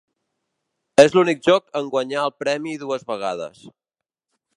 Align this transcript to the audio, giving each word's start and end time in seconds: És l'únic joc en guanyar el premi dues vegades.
És 1.03 1.11
l'únic 1.17 1.43
joc 1.47 1.69
en 1.81 1.91
guanyar 1.95 2.23
el 2.29 2.33
premi 2.43 2.73
dues 2.85 3.05
vegades. 3.13 3.61